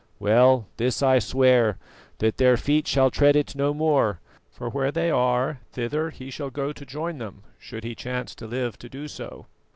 Well, 0.17 0.67
this 0.77 1.03
I 1.03 1.19
swear, 1.19 1.77
that 2.17 2.37
their 2.37 2.57
feet 2.57 2.87
shall 2.87 3.11
tread 3.11 3.35
it 3.35 3.53
no 3.53 3.71
more, 3.71 4.19
for 4.49 4.67
where 4.67 4.91
they 4.91 5.11
are 5.11 5.59
thither 5.73 6.09
he 6.09 6.31
shall 6.31 6.49
go 6.49 6.73
to 6.73 6.85
join 6.87 7.19
them, 7.19 7.43
should 7.59 7.83
he 7.83 7.93
chance 7.93 8.33
to 8.33 8.47
live 8.47 8.79
to 8.79 8.89
do 8.89 9.07
so. 9.07 9.45